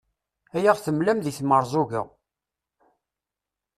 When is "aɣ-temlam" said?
0.71-1.19